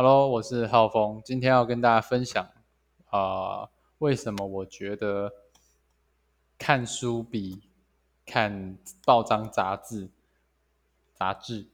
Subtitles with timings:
[0.00, 2.48] Hello，我是浩峰，今天要跟大家分享
[3.10, 5.32] 啊、为什么我觉得
[6.56, 7.62] 看书比
[8.24, 10.08] 看报章杂志、
[11.16, 11.66] 杂志，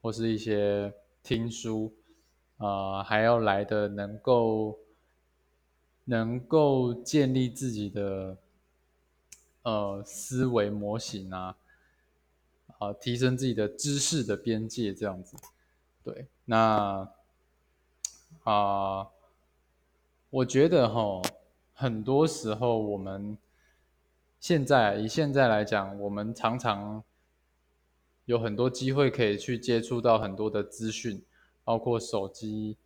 [0.00, 0.94] 或是一些
[1.24, 1.92] 听书，
[2.58, 4.78] 呃，还要来的能够
[6.04, 8.38] 能够建立自己的
[9.62, 11.56] 呃思维模型啊，
[12.78, 15.36] 啊、提升自己的知识的边界，这样子。
[16.06, 17.08] 对，那
[18.44, 19.08] 啊、
[20.30, 21.20] 我觉得哈，
[21.74, 23.36] 很多时候我们
[24.38, 27.02] 现在以现在来讲，我们常常
[28.26, 31.20] 有很多机会可以去接触到很多的资讯，
[31.64, 32.76] 包括手机，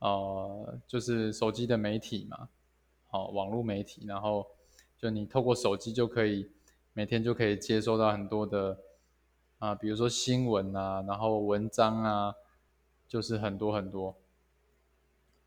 [0.00, 2.48] 呃，就是手机的媒体嘛，
[3.06, 4.44] 好、网络媒体，然后
[4.98, 6.50] 就你透过手机就可以
[6.92, 8.76] 每天就可以接收到很多的
[9.60, 12.34] 啊、比如说新闻啊，然后文章啊，
[13.08, 14.16] 就是很多很多。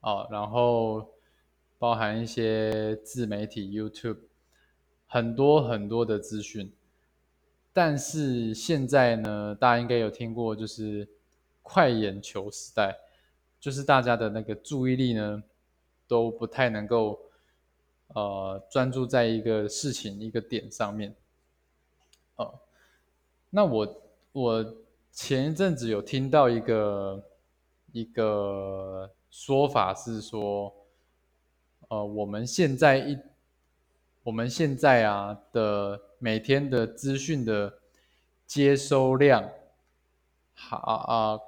[0.02, 1.10] 哦，然后
[1.80, 4.20] 包含一些自媒体 YouTube，
[5.08, 6.72] 很多很多的资讯。
[7.74, 11.08] 但是现在呢，大家应该有听过，就是
[11.62, 12.98] 快眼球时代，
[13.60, 15.44] 就是大家的那个注意力呢，
[16.08, 17.20] 都不太能够
[18.16, 21.14] 呃专注在一个事情一个点上面。
[22.38, 22.60] 哦，
[23.50, 24.76] 那我我
[25.12, 27.24] 前一阵子有听到一个
[27.92, 30.74] 一个说法是说，
[31.90, 33.18] 呃，我们现在一
[34.24, 37.74] 我们现在啊的每天的资讯的
[38.46, 39.50] 接收量，
[40.54, 41.40] 好啊、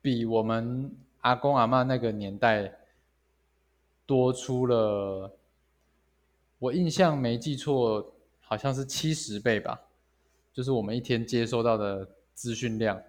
[0.00, 2.72] 比我们阿公阿嬷那个年代
[4.06, 5.30] 多出了，
[6.58, 9.80] 我印象没记错，好像是七十倍吧。
[10.52, 13.00] 就是我们一天接收到的资讯量，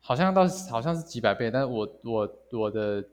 [0.00, 3.04] 好像到好像是几百倍，但是我我我的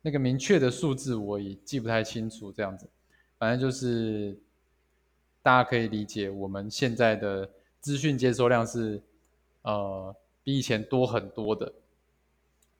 [0.00, 2.88] 那个明确的数字我也记不太清楚，这样子，
[3.38, 4.38] 反正就是
[5.42, 7.50] 大家可以理解，我们现在的
[7.80, 9.02] 资讯接收量是
[9.62, 11.72] 呃比以前多很多的，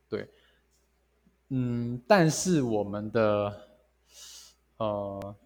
[0.08, 0.28] 对，
[1.48, 3.68] 嗯，但是我们的
[4.76, 5.36] 呃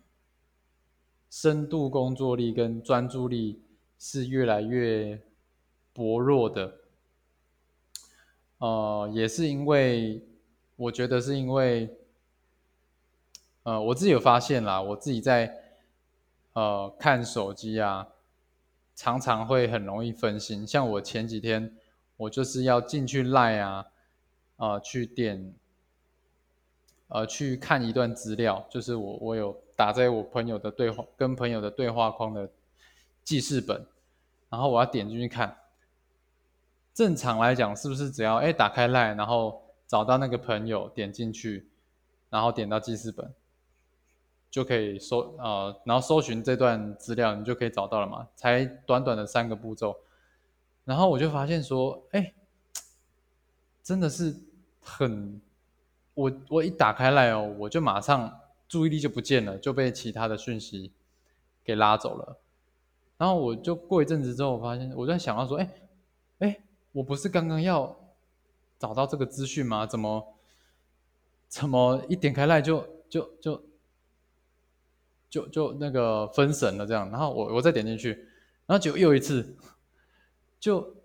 [1.30, 3.62] 深度工作力跟专注力
[3.98, 5.18] 是越来越
[5.94, 6.74] 薄弱的。
[8.66, 10.20] 呃，也是因为
[10.74, 11.88] 我觉得是因为，
[13.62, 15.54] 呃，我自己有发现啦，我自己在
[16.54, 18.08] 呃看手机啊，
[18.96, 20.66] 常常会很容易分心。
[20.66, 21.76] 像我前几天，
[22.16, 23.86] 我就是要进去赖啊，
[24.56, 25.54] 呃，去点，
[27.06, 32.50] 呃，去看一段资料，就是我我有打在我朋友的对话跟朋友的对话框的
[33.22, 33.86] 记事本，
[34.48, 35.56] 然后我要点进去看。
[36.96, 41.68] 正常来讲，是不是只要哎打开 Line，然后找到那个朋友，点进去，
[42.30, 43.34] 然后点到记事本，
[44.50, 48.26] 就可以搜呃，然后搜寻这段资料，你就可以找到了嘛？
[48.34, 49.94] 才短短的三个步骤，
[50.86, 52.32] 然后我就发现说，哎，
[53.82, 54.34] 真的是
[54.80, 55.38] 很，
[56.14, 60.94] 我我一打开 Line 哦，我就马上注意力就不见了，就被其他的讯息
[61.62, 62.38] 给拉走了。
[63.18, 65.68] 然后我就过一阵子之后，我发现我在想到说，哎，
[66.96, 67.94] 我不是刚刚要
[68.78, 69.86] 找到这个资讯吗？
[69.86, 70.34] 怎么
[71.46, 73.62] 怎么一点开来就就就
[75.28, 77.10] 就就那个分神了这样？
[77.10, 78.12] 然后我我再点进去，
[78.64, 79.54] 然后就又一次
[80.58, 80.96] 就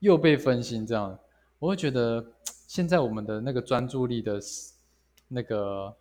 [0.00, 1.18] 又被分心这样，
[1.58, 2.22] 我会觉得
[2.66, 4.38] 现在我们的那个专注力的
[5.28, 5.96] 那个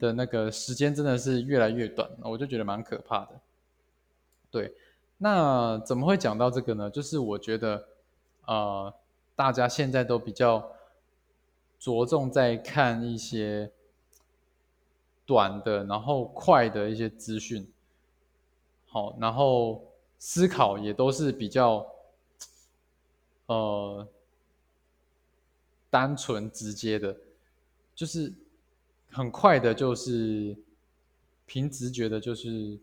[0.00, 3.40] 的那个时间真的是越来越短，我就觉得蛮可怕的。
[4.50, 4.74] 对，
[5.18, 6.88] 那怎么会讲到这个呢？
[6.88, 7.88] 就是我觉得，
[8.46, 8.94] 呃，
[9.34, 10.72] 大家现在都比较
[11.78, 13.72] 着重在看一些
[15.26, 17.68] 短的，然后快的一些资讯，
[18.86, 19.84] 好，然后
[20.20, 21.84] 思考也都是比较，
[23.46, 24.06] 呃，
[25.90, 27.16] 单纯直接的，
[27.92, 28.32] 就是
[29.10, 30.56] 很快的，就是
[31.44, 32.78] 凭直觉的，就是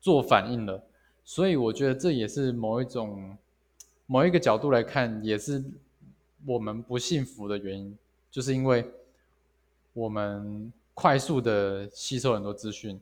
[0.00, 0.82] 做反应了。
[1.34, 3.34] 所以我觉得这也是某一种
[4.04, 5.64] 某一个角度来看，也是
[6.44, 7.96] 我们不幸福的原因，
[8.30, 8.84] 就是因为
[9.94, 13.00] 我们快速的吸收很多资讯，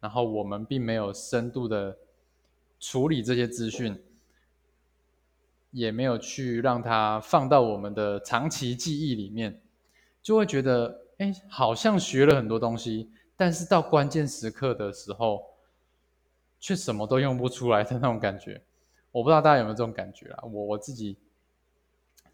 [0.00, 1.94] 然后我们并没有深度的
[2.78, 3.94] 处理这些资讯，
[5.70, 9.60] 也没有去让它放到我们的长期记忆里面，
[10.22, 15.44] 就会觉得，哎，好像学了很多东西，但是到关键时刻的时候，
[16.60, 18.62] 却什么都用不出来的那种感觉。
[19.10, 20.44] 我不知道大家有没有这种感觉啊？
[20.44, 21.16] 我我自己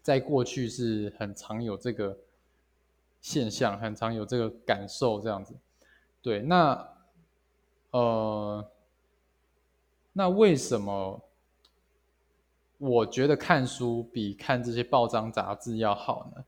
[0.03, 2.15] 在过去是很常有这个
[3.19, 5.55] 现象，很常有这个感受，这样子。
[6.21, 6.87] 对，那
[7.91, 8.71] 呃，
[10.13, 11.19] 那为什么
[12.77, 16.43] 我觉得看书比看这些报章杂志要好呢？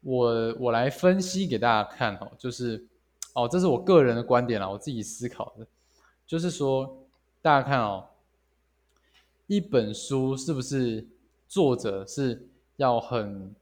[0.00, 2.84] 我我来分析给大家看哦，就是
[3.32, 5.66] 哦，这是我个人的观点啦，我自己思考的，
[6.26, 7.06] 就是说，
[7.42, 8.08] 大家看哦，
[9.46, 11.06] 一本书是不是
[11.46, 13.54] 作者是要很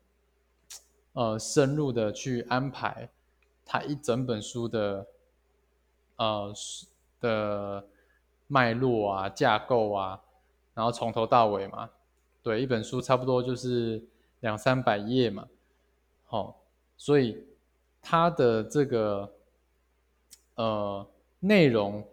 [1.12, 3.10] 呃深入的去安排
[3.64, 5.06] 他一整本书的
[6.16, 6.52] 呃
[7.20, 7.84] 的
[8.46, 10.22] 脉络啊、架构啊，
[10.74, 11.90] 然后从头到尾嘛，
[12.42, 14.02] 对，一本书差不多就是
[14.40, 15.48] 两三百页嘛。
[16.26, 16.62] 好，
[16.96, 17.44] 所以
[18.00, 19.32] 它的这个
[20.54, 21.06] 呃
[21.40, 22.06] 内容，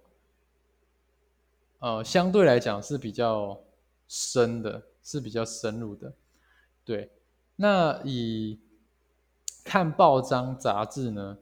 [1.79, 3.59] 呃相对来讲是比较
[4.07, 6.13] 深的，是比较深入的。
[6.85, 7.11] 对，
[7.55, 8.59] 那以
[9.63, 11.37] 看报章杂志呢，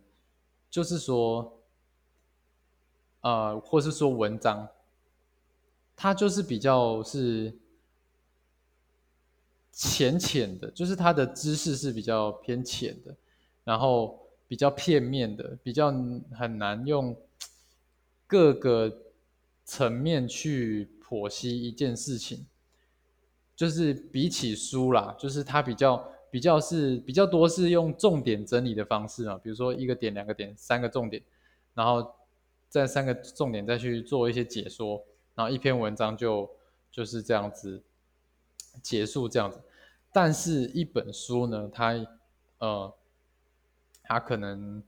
[0.70, 1.62] 就是说，
[3.22, 4.68] 呃，或是说文章，
[5.96, 7.58] 它就是比较是。
[9.80, 13.16] 浅浅的，就是他的知识是比较偏浅的，
[13.64, 15.92] 然后比较片面的，比较
[16.36, 17.16] 很难用
[18.26, 18.90] 各个
[19.68, 22.48] 层面去剖析一件事情。
[23.56, 31.24] 就是比起书啦，就是它比较比较是比较多是用重点整理的方式啊，比如说一个点、两个点、三个重点，
[31.74, 32.16] 然后
[32.70, 35.04] 再三个重点再去做一些解说，
[35.34, 36.48] 然后一篇文章就
[36.92, 37.82] 就是这样子
[38.84, 39.60] 结束这样子。
[40.12, 41.94] 但是，一本书呢，它，
[42.60, 42.94] 呃，
[44.04, 44.84] 它可能，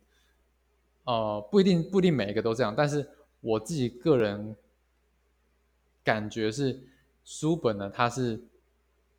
[1.03, 2.73] 呃，不一定不一定每一个都这样。
[2.75, 3.07] 但是
[3.41, 4.55] 我自己个人
[6.03, 6.81] 感觉是，
[7.23, 8.41] 书本呢，它是，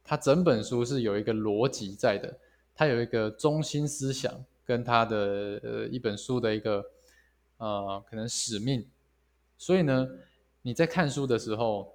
[0.02, 2.38] 它整本书是有一个逻辑在的，
[2.74, 6.84] 它有一个中心思想，跟它的呃一本书的一个
[7.58, 8.86] 呃可能使命。
[9.56, 10.08] 所以呢，
[10.62, 11.94] 你在看书的时候。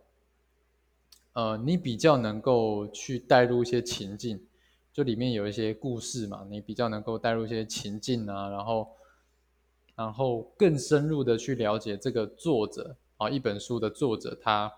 [1.37, 4.41] 呃，你比较能够去带入一些情境，
[4.93, 8.87] 就里面有一些故事嘛，你比较能够带入一些情境啊，然后，
[9.97, 14.71] 然后更深入的去了解这个作者啊，一本书的作者他，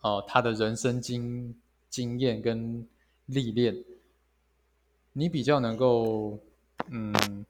[0.00, 1.54] 呃，他的人生经
[1.88, 2.86] 经验跟
[3.26, 3.84] 历练，
[5.12, 6.38] 你比较能够
[6.88, 7.44] 嗯，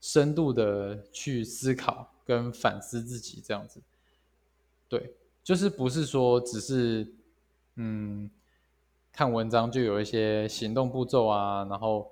[0.00, 3.80] 深度的去思考跟反思自己这样子，
[4.88, 5.14] 对。
[5.42, 7.10] 就是不是说只是，
[7.76, 8.30] 嗯，
[9.10, 12.08] 看文章就有一些行动步骤啊，然后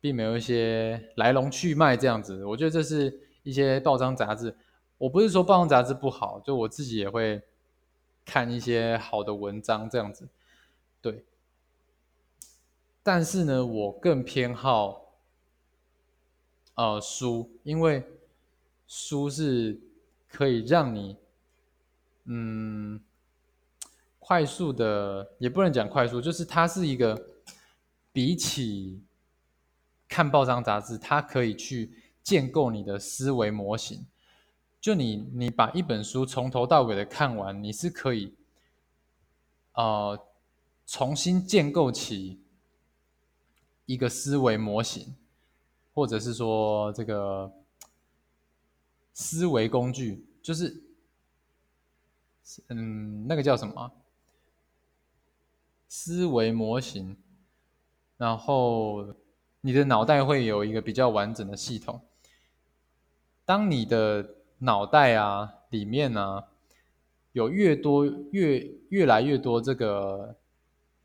[0.00, 2.44] 并没有一些来龙去脉这样子。
[2.44, 3.18] 我觉得这是
[3.48, 4.54] 一些报章杂志。
[4.98, 7.42] 我不是说报章杂志不好，就我自己也会
[8.24, 10.28] 看一些好的文章这样子，
[11.00, 11.24] 对。
[13.02, 15.14] 但是呢，我更偏好，
[16.74, 18.04] 呃，书，因为
[18.86, 19.80] 书是
[20.28, 21.16] 可以让你。
[22.30, 23.00] 嗯，
[24.18, 27.18] 快速的也不能讲快速，就是它是一个
[28.12, 29.02] 比起
[30.06, 31.90] 看报章杂志，它可以去
[32.28, 34.04] 建构你的思维模型。
[34.78, 38.34] 就你你把一本书从头到尾的看完，你是可以
[39.72, 40.26] 呃
[40.86, 42.38] 重新建构起
[43.86, 45.16] 一个思维模型，
[45.94, 47.50] 或者是说这个
[49.14, 50.84] 思维工具，就是。
[52.68, 53.92] 嗯，那个叫什么？
[55.86, 57.14] 思维模型。
[58.16, 59.14] 然后
[59.60, 62.00] 你的脑袋会有一个比较完整的系统。
[63.48, 66.44] 当你的脑袋啊里面呢
[67.32, 68.58] 有越多越
[68.90, 70.36] 越来越多这个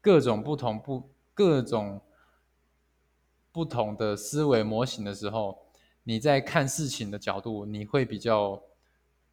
[0.02, 2.02] 各种不同不各种
[3.54, 5.58] 不同的思维模型的时候，
[6.04, 8.62] 你在看事情的角度你会比较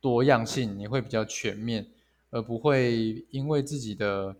[0.00, 1.90] 多样性，你会比较全面。
[2.32, 4.36] 而不会因为自己的，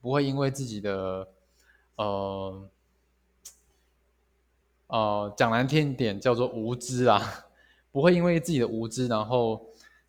[0.00, 1.28] 不会因为自己的，
[1.96, 2.70] 呃，
[4.86, 7.44] 呃，讲难听点叫做无知啊，
[7.92, 9.64] 不会因为自己的无知，然后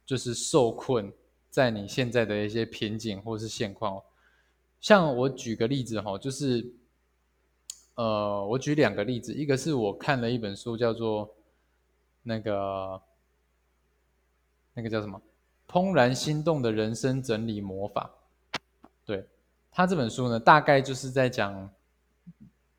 [0.05, 1.11] 就是受困
[1.49, 4.01] 在你现在的一些瓶颈或是现况。
[4.79, 6.73] 像我举个例子哈，就是，
[7.95, 11.33] 呃，我举两个例子，一个是我看了一本书，叫做
[12.23, 13.01] 那个，
[14.73, 15.21] 那个叫什么？
[15.67, 18.11] 怦然心动的人生整理魔法，
[19.05, 19.25] 对
[19.71, 21.69] 他这本书呢，大概就是在讲，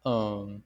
[0.05, 0.61] 嗯，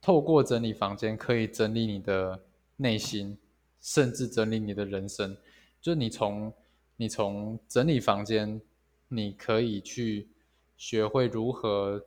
[0.00, 2.40] 透过整理房间可以整理你的
[2.82, 3.38] 内心，
[3.80, 5.36] 甚至整理你的人生。
[5.80, 6.52] 就是你从
[6.96, 8.60] 你从整理房间，
[9.08, 10.28] 你可以去
[10.76, 12.04] 学会如何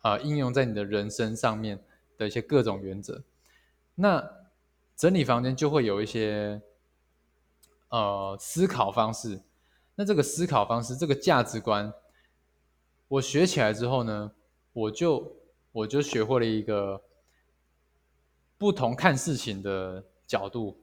[0.00, 1.78] 啊应用在你的人生上面
[2.16, 3.22] 的一些各种原则。
[3.94, 4.24] 那
[4.96, 6.60] 整理房间就会有一些
[7.88, 9.40] 呃思考方式。
[9.96, 11.92] 那这个思考方式，这个价值观，
[13.08, 14.32] 我学起来之后呢，
[14.72, 15.36] 我就
[15.72, 17.02] 我就学会了一个
[18.58, 20.78] 不同看事情的角度。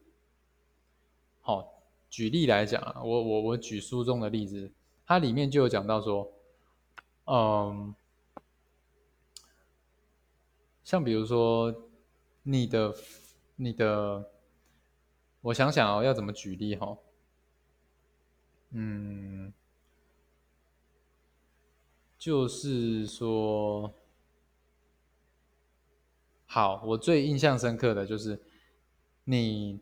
[1.41, 4.71] 好，举例来讲啊，我我我举书中的例子，
[5.05, 6.31] 它里面就有讲到说，
[7.25, 7.93] 嗯，
[10.83, 11.89] 像比如说
[12.43, 12.95] 你的
[13.57, 14.31] 你的，
[15.41, 16.97] 我想想哦，要怎么举例哈？
[18.71, 19.53] 嗯，
[22.17, 23.93] 就是说，
[26.55, 28.41] 好，我最印象深刻的就是
[29.25, 29.81] 你。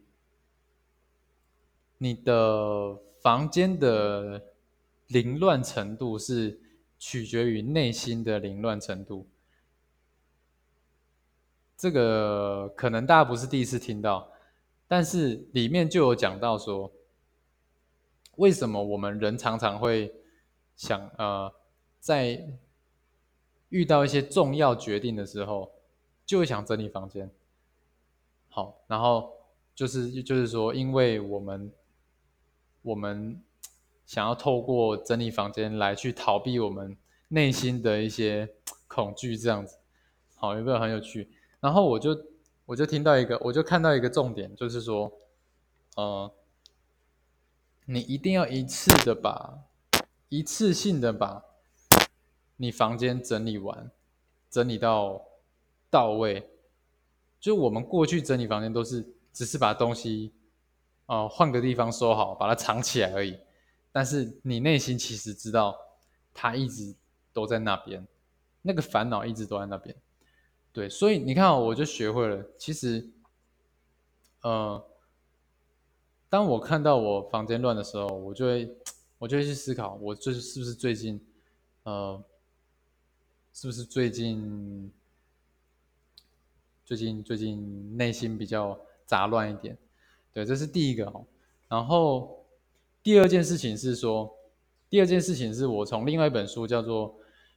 [1.99, 4.43] 你的房间的
[5.07, 6.59] 凌乱程度是
[6.97, 9.29] 取决于内心的凌乱程度。
[11.77, 14.31] 这个可能大家不是第一次听到，
[14.87, 16.91] 但是里面就有讲到说，
[18.37, 20.11] 为什么我们人常常会
[20.75, 21.53] 想呃，
[21.99, 22.57] 在
[23.69, 25.71] 遇到一些重要决定的时候，
[26.25, 27.29] 就会想整理房间。
[28.49, 29.33] 好，然后
[29.75, 31.71] 就是就是说，因为我们。
[32.85, 33.41] 我们
[34.05, 36.97] 想要透过整理房间来去逃避我们
[37.29, 38.55] 内心的一些
[38.89, 39.77] 恐惧，这样子，
[40.35, 41.31] 好，有没有很有趣？
[41.61, 42.25] 然后我就
[42.65, 45.09] 我就听到一个，我就看到一个重点，就是说，
[45.95, 46.29] 呃，
[47.85, 49.59] 你一定要一次的把
[50.27, 51.41] 一次性的把
[52.57, 53.89] 你房间整理完，
[54.49, 55.23] 整理到
[55.93, 56.49] 到位。
[57.39, 60.33] 就我们过去整理房间都是只是把东西。
[61.05, 63.37] 哦，换个地方收好，把它藏起来而已。
[63.91, 65.77] 但是你内心其实知道，
[66.33, 66.95] 它一直
[67.33, 68.07] 都在那边，
[68.61, 69.93] 那个烦恼一直都在那边。
[70.71, 72.43] 对，所以你看，我就学会了。
[72.57, 73.05] 其实，
[74.41, 74.81] 呃，
[76.29, 78.73] 当我看到我房间乱的时候，我就会，
[79.19, 81.21] 我就会去思考，我就是是不是最近，
[81.83, 82.23] 呃，
[83.53, 84.89] 是不是最近，
[86.93, 89.75] 最近最近内心比较杂乱一点。
[90.31, 91.25] 对，这是第一个哦。
[91.67, 92.45] 然后
[93.01, 94.31] 第二件事情是说，
[94.91, 97.09] 第二件事情是我从另外一本书叫做《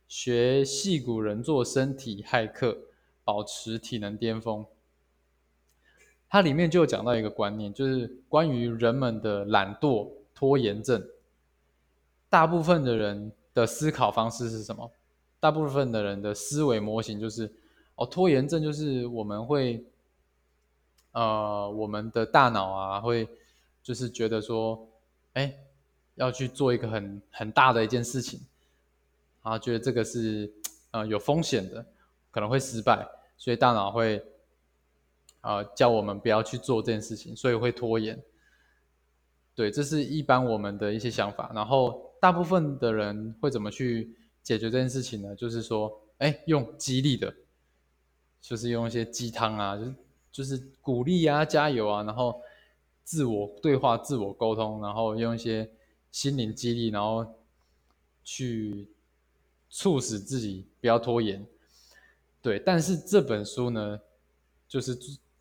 [0.08, 2.78] 学戏骨人做身体骇客，
[3.24, 4.60] 保持体能巅峰》，
[6.30, 11.06] 它里面就讲到一个观念，就是关于人们的懒惰拖延症。
[12.30, 14.90] 大部分的人的思考方式是什么？
[15.38, 17.52] 大部分的人的思维模型就是，
[17.96, 19.84] 哦，拖延症就是我们会。
[21.12, 23.26] 呃，我们的大脑啊，会
[23.82, 24.86] 就是觉得说，
[25.32, 25.50] 哎，
[26.16, 28.38] 要去做一个很很大的一件事情，
[29.40, 30.52] 啊，觉得这个是
[30.90, 31.86] 呃有风险的，
[32.30, 34.22] 可能会失败，所以大脑会
[35.40, 38.22] 呃叫我们不要去做这件事情，所以会拖延。
[39.54, 41.50] 对，这是一般我们的一些想法。
[41.54, 45.34] 然后大部分的人会怎么去解决这件事情呢？
[45.34, 47.34] 就是说，哎，用激励的，
[48.46, 49.94] 就是用一些鸡汤啊，就是。
[50.36, 52.38] 就是鼓励啊，加油啊，然后
[53.02, 55.66] 自我对话、自我沟通，然后用一些
[56.12, 57.26] 心灵激励，然后
[58.22, 58.86] 去
[59.70, 61.42] 促使自己不要拖延。
[62.42, 63.98] 对，但是这本书呢，
[64.68, 64.94] 就是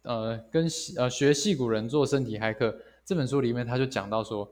[0.03, 4.49] 呃，跟呃学戏骨人做身体骇客这本书里面，他就讲到说，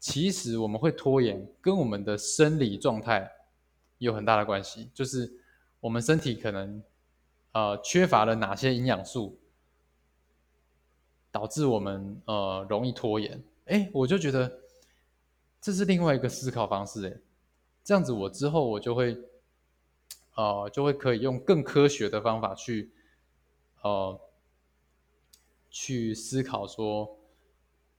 [0.00, 3.30] 其实我们会拖延，跟我们的生理状态
[3.98, 5.32] 有很大的关系，就是
[5.78, 6.82] 我们身体可能
[7.58, 9.36] 呃缺乏了哪些营养素。
[11.30, 14.50] 导致我们呃容易拖延，哎，我就觉得
[15.60, 17.20] 这是另外一个思考方式，哎，
[17.84, 19.16] 这样子我之后我就会，
[20.34, 22.90] 呃，就会可以用更科学的方法去，
[23.82, 24.18] 呃，
[25.70, 27.18] 去思考说，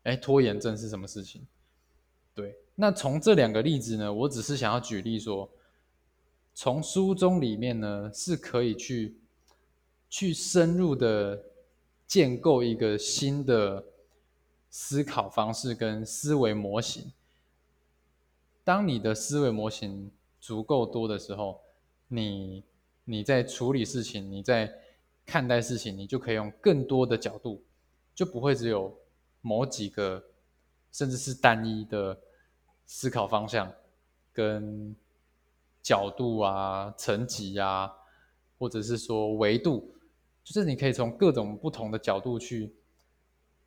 [0.04, 1.46] 哎，拖延症是什么事情？
[2.34, 5.50] 对，那从这两个例子呢，我只是想要举例说，
[6.56, 9.19] 从书中里面呢是可以去
[10.10, 11.46] 去深入的。
[12.10, 13.86] 建构一个新的
[14.68, 17.12] 思考方式跟思维模型。
[18.64, 21.62] 当你的思维模型足够多的时候，
[22.08, 22.64] 你
[23.04, 24.74] 你在处理事情，你在
[25.24, 27.64] 看待事情，你就可以用更多的角度，
[28.16, 28.92] 就不会只有
[29.42, 30.24] 某几个，
[30.92, 32.20] 甚至是单一的
[32.88, 33.72] 思考方向
[34.34, 34.96] 跟
[35.84, 37.94] 角度啊、层级啊，
[38.58, 39.94] 或者是说维度。
[40.44, 42.74] 就是你可以从各种不同的角度去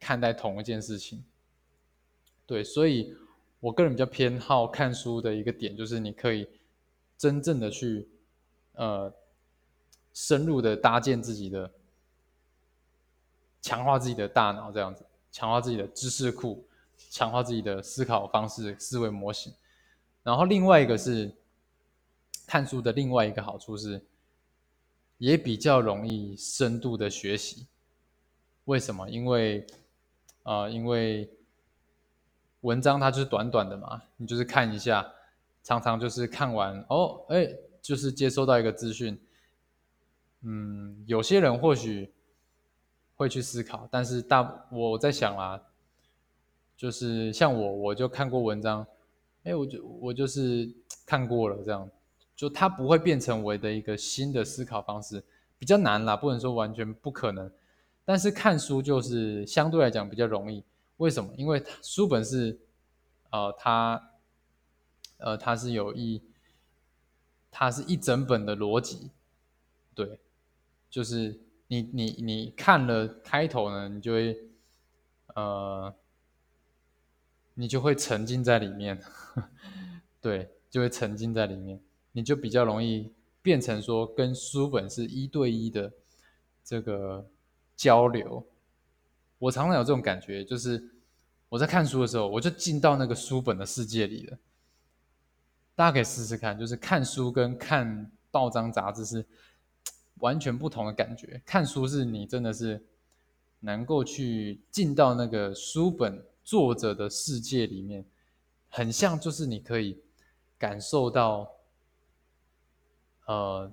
[0.00, 1.24] 看待同一件事情，
[2.46, 3.14] 对，所以
[3.60, 6.48] 我个人比较偏好看书的一个点，就是你可以
[7.16, 8.08] 真正的去
[8.72, 9.12] 呃
[10.12, 11.70] 深入的搭建自己的，
[13.60, 16.66] 强化自己的大脑，这样子，强化自己的知识库，
[17.10, 19.54] 强化自己的思考方式、思维模型。
[20.24, 21.32] 然后另外一个是
[22.46, 24.04] 看书的另外一个好处是，
[25.22, 27.68] 也比较容易深度的学习。
[28.64, 29.08] 为什么？
[29.08, 29.64] 因为
[30.42, 31.30] 啊，因为
[32.62, 35.08] 文章它就是短短的嘛，你就是看一下，
[35.62, 37.48] 常常就是看完哦，哎，
[37.80, 39.16] 就是接收到一个资讯。
[40.40, 42.12] 嗯，有些人或许
[43.14, 45.62] 会去思考，但是大我在想啊，
[46.76, 48.84] 就是像我，我就看过文章，
[49.44, 50.68] 哎，我就我就是
[51.06, 51.88] 看过了，这样，
[52.42, 55.22] 就它不会变成我的一个新的思考方式，
[55.60, 57.48] 比较难啦，不能说完全不可能。
[58.04, 60.64] 但是看书就是相对来讲比较容易，
[60.96, 61.32] 为什么？
[61.36, 62.58] 因为书本是，
[63.30, 64.10] 呃，它，
[65.18, 66.20] 呃，它是有一，
[67.48, 69.12] 它是一整本的逻辑，
[69.94, 70.18] 对，
[70.90, 74.36] 就是你你你看了开头呢，你就会，
[75.36, 75.94] 呃，
[77.54, 79.00] 你就会沉浸在里面，
[80.20, 81.80] 对，就会沉浸在里面，
[82.12, 85.92] 你就比较容易变成说跟书本是一对一的
[86.64, 87.28] 这个。
[87.74, 88.46] 交流，
[89.38, 90.94] 我常常有这种感觉，就是
[91.48, 94.38] 我在看书的时候，我就进到那个书本的世界里了。
[95.74, 99.26] 大家可以试试看，就是看书跟看报章杂志是
[100.18, 101.42] 完全不同的感觉。
[101.44, 102.80] 看书是你真的是
[103.58, 108.04] 能够去进到那个书本作者的世界里面，
[108.68, 109.98] 很像就是你可以
[110.56, 111.50] 感受到，
[113.26, 113.72] 呃，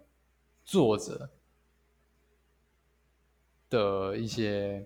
[0.64, 1.30] 作者。
[3.72, 4.84] 的一些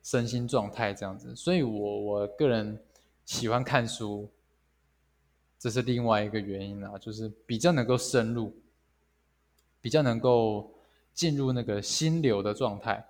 [0.00, 2.80] 身心状态这样子，所以我我个人
[3.24, 4.30] 喜欢看书，
[5.58, 8.54] 这是另外一个原因啦，就是比较能够深入，
[9.80, 10.72] 比较能够
[11.12, 13.04] 进入那个心流的状态。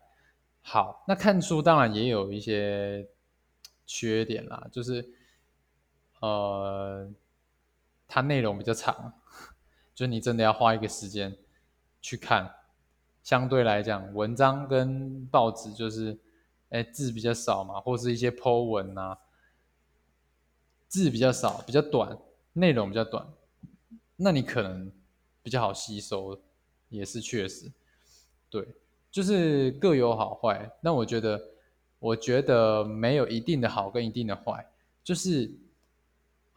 [0.63, 3.07] 好，那看书当然也有一些
[3.85, 5.07] 缺点啦，就是
[6.21, 7.07] 呃，
[8.09, 9.13] 它内容比较长，
[9.95, 11.37] 就你真的要花一个时间
[12.01, 12.53] 去看。
[13.23, 16.19] 相对来讲，文章跟报纸就是，
[16.69, 19.19] 哎，字比较少嘛，或是一些 Po 文啊，
[20.89, 22.19] 字比较少，比较短，
[22.53, 23.27] 内容比较短，
[24.17, 24.93] 那你可能
[25.43, 26.39] 比较好吸收，
[26.91, 27.73] 也是确实，
[28.51, 28.69] 对，
[29.11, 30.71] 就是各有好坏。
[30.83, 31.43] 那我觉得，
[31.99, 34.71] 我觉得没有一定的好跟一定的坏，
[35.03, 35.51] 就是，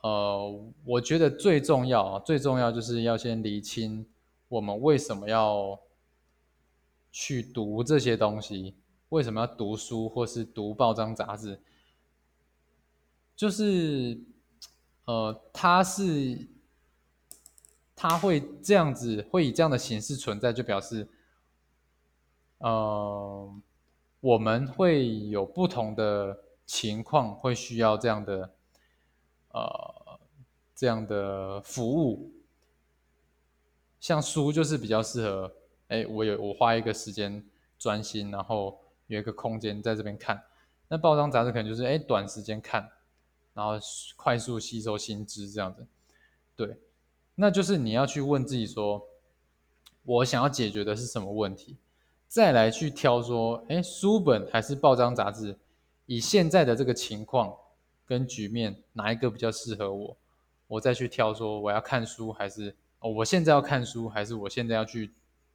[0.07, 4.05] 呃，我觉得最重要啊，最重要就是要先理清
[4.47, 5.79] 我们为什么要。
[7.09, 8.75] 去读这些东西，
[9.09, 11.59] 为什么要读书或是读报章杂志？
[13.35, 14.21] 就是，
[15.05, 16.47] 呃，它是，
[17.95, 21.09] 它会这样子，会以这样的形式存在，就表示，
[22.59, 23.51] 呃，
[24.19, 28.53] 我们会有不同的情况，会需要这样的，
[29.53, 29.96] 呃，
[30.77, 32.31] 这样的服务。
[33.99, 35.51] 像书就是比较适合。
[35.87, 37.43] 哎，我有我花一个时间
[37.79, 40.43] 专心，然后有一个空间在这边看。
[40.89, 42.91] 那报章杂志可能就是哎短时间看，
[43.53, 43.79] 然后
[44.17, 45.87] 快速吸收新知这样子。
[46.57, 46.77] 对，
[47.35, 49.01] 那就是你要去问自己说，
[50.03, 51.77] 我想要解决的是什么问题，
[52.27, 55.57] 再来去挑说，哎，书本还是报章杂志？
[56.05, 57.55] 以现在的这个情况
[58.05, 60.17] 跟局面，哪一个比较适合我？
[60.67, 65.11] 我再去挑说，我要看书还是哦，我现在要看书还是我现在要去？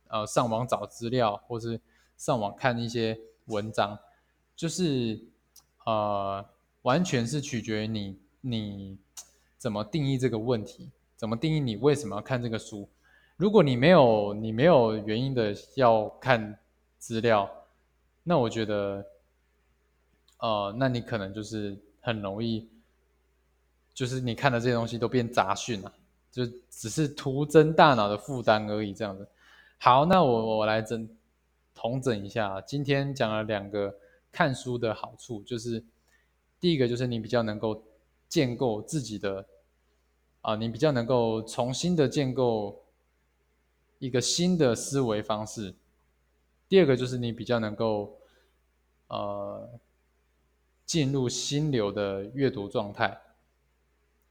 [0.09, 1.81] 呃，上网找资料，或是
[2.18, 3.98] 上网看一些文章，
[4.55, 5.18] 就是
[5.87, 6.44] 呃，
[6.83, 8.98] 完全是取决于你你
[9.57, 12.87] 怎么定义这个问题，怎么定义你为什么要看这个书。
[13.38, 16.59] 如果你没有你没有原因的要看
[16.98, 17.51] 资料，
[18.22, 19.07] 那我觉得，
[20.40, 22.68] 呃，那你可能就是很容易，
[23.94, 25.92] 就是你看的这些东西都变杂讯了，
[26.31, 29.28] 就只是徒增大脑的负担而已，这样子。
[29.78, 31.09] 好，那我我来整
[31.74, 33.94] 统整一下，今天讲了两个
[34.31, 35.85] 看书的好处，就是
[36.61, 37.85] 第一个就是你比较能够
[38.28, 39.44] 建构自己的
[40.40, 42.83] 啊，你比较能够重新的建构
[43.98, 45.74] 一个新的思维方式。
[46.68, 48.16] 第二个就是你比较能够
[49.09, 49.68] 呃
[50.87, 53.20] 进入心流的阅读状态，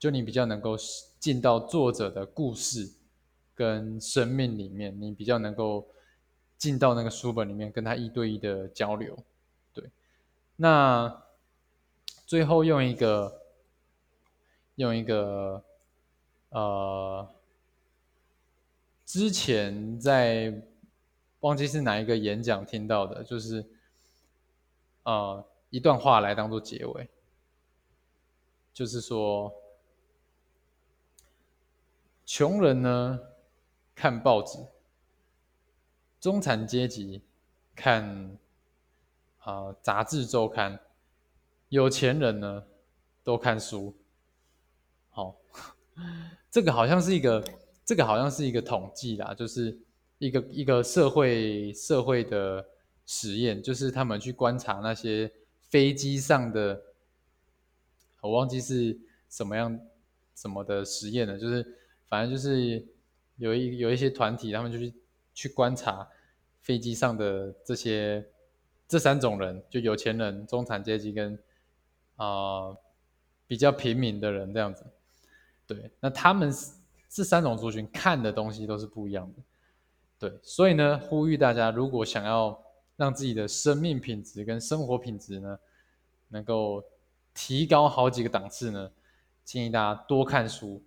[0.02, 0.76] 就你比较能够
[1.20, 2.92] 进到作者的故事。
[3.54, 5.88] 跟生命里面，你比较能够
[6.58, 9.16] 进到那个书本里面，跟他一对一的交流。
[9.72, 9.92] 对，
[10.56, 11.24] 那
[12.26, 13.42] 最后用一个
[14.76, 15.64] 用一个
[16.50, 17.30] 呃，
[19.06, 20.64] 之前在
[21.42, 23.64] 忘记是哪一个演讲听到的，就是
[25.04, 27.08] 呃一段话来当做结尾，
[28.74, 29.54] 就是说，
[32.34, 33.20] 穷人呢
[33.94, 34.58] 看报纸，
[36.18, 37.22] 中产阶级
[37.76, 38.38] 看
[39.40, 40.80] 啊杂志周刊，
[41.68, 42.64] 有钱人呢
[43.22, 43.94] 都看书。
[45.10, 45.36] 好，
[46.50, 47.44] 这个好像是一个，
[47.84, 49.78] 这个好像是一个统计啦，就是
[50.18, 52.66] 一个一个社会社会的
[53.06, 56.82] 实验，就是他们去观察那些飞机上的，
[58.22, 59.78] 我忘记是什么样
[60.34, 61.78] 什么的实验了，就是
[62.12, 62.86] 反正就是
[63.38, 64.94] 有一有一些团体，他们就去
[65.34, 66.06] 去观察
[66.60, 68.22] 飞机上的这些
[68.86, 71.40] 这三种人，就有钱人、中产阶级跟
[72.18, 72.76] 啊
[73.48, 74.86] 比较平民的人这样子。
[75.66, 76.54] 对，那他们
[77.08, 79.42] 这三种族群看的东西都是不一样的。
[80.20, 82.62] 对，所以呢，呼吁大家，如果想要
[82.98, 85.58] 让自己的生命品质跟生活品质呢，
[86.28, 86.84] 能够
[87.34, 88.92] 提高好几个档次呢，
[89.46, 90.84] 建议大家多看书。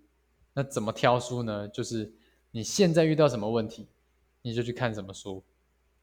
[0.55, 1.69] 那怎么挑书呢？
[1.69, 2.11] 就是
[2.53, 3.88] 你现在遇到什么问题，
[4.40, 5.43] 你就去看什么书。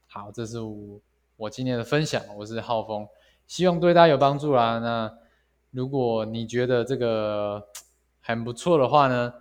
[0.06, 1.00] 好，这是我
[1.36, 3.08] 我今天的分享，我是浩峰，
[3.46, 4.78] 希望对大家有帮助啦。
[4.78, 5.18] 那
[5.70, 7.66] 如果你觉得这个，
[8.20, 9.32] 很不错的话呢，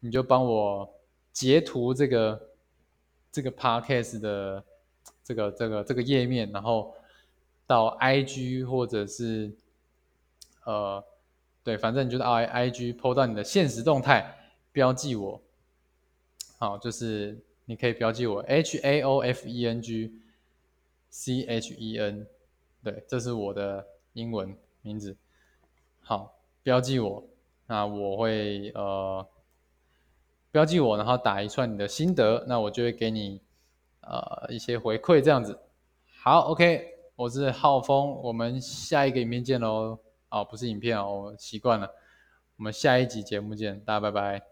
[0.00, 0.92] 你就帮我
[1.32, 2.48] 截图这个
[3.30, 4.64] 这个 podcast 的
[5.22, 6.92] 这个这个这个页面，然后
[7.68, 9.56] 到 IG 或者是
[10.64, 11.02] 呃
[11.62, 14.39] 对，反正你就到 IG PO 到你的现实动态，
[14.72, 15.40] 标记我，
[16.58, 20.12] 好，就是你可以标记我 H A O F E N G
[21.10, 22.26] C H E N，
[22.82, 25.16] 对，这是我的英文名字，
[26.00, 27.24] 好，标记我。
[27.66, 29.24] 那我会呃
[30.50, 33.40] 标记我，然后打一串你的心得，那我就会给你
[34.00, 35.56] 呃一些回馈这样子。
[36.22, 39.96] 好，OK，我是浩峰，我们下一个影片见喽。
[40.30, 41.88] 哦，不是影片哦，我习惯了。
[42.56, 44.49] 我们下一集节目见，大家拜拜。